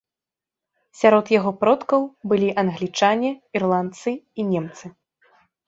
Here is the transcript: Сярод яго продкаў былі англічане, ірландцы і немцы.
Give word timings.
Сярод 1.01 1.25
яго 1.39 1.51
продкаў 1.65 2.01
былі 2.33 2.49
англічане, 2.63 3.31
ірландцы 3.61 4.09
і 4.39 4.51
немцы. 4.51 4.85